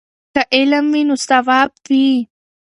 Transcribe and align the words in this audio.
که 0.33 0.41
علم 0.57 0.85
وي 0.93 1.01
نو 1.07 1.15
ثواب 1.27 1.69
وي. 1.89 2.09